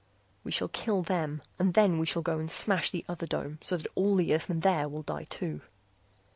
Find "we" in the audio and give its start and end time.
0.43-0.51, 1.99-2.07